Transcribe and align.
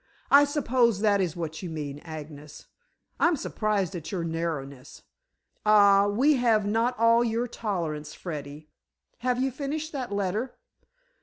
I 0.31 0.45
suppose 0.45 1.01
that 1.01 1.21
is 1.21 1.35
what 1.35 1.61
you 1.61 1.69
mean, 1.69 1.99
Agnes. 1.99 2.65
I'm 3.19 3.35
surprised 3.37 3.93
at 3.93 4.11
your 4.11 4.23
narrowness." 4.23 5.03
"Ah, 5.63 6.07
we 6.07 6.37
have 6.37 6.65
not 6.65 6.97
all 6.97 7.23
your 7.23 7.47
tolerance, 7.47 8.15
Freddy. 8.15 8.67
Have 9.19 9.39
you 9.39 9.51
finished 9.51 9.91
that 9.91 10.11
letter?" 10.11 10.57